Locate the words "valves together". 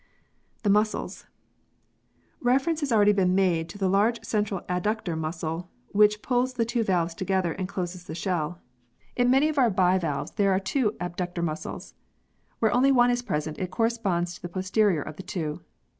6.83-7.53